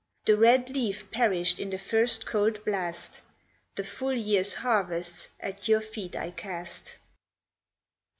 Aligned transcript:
The 0.25 0.35
red 0.35 0.71
leaf 0.71 1.11
perished 1.11 1.59
in 1.59 1.69
the 1.69 1.77
first 1.77 2.25
cold 2.25 2.65
blast 2.65 3.21
The 3.75 3.83
full 3.83 4.13
year's 4.15 4.55
harvests 4.55 5.29
at 5.39 5.67
your 5.67 5.79
feet 5.81 6.15
I 6.15 6.31
cast. 6.31 6.95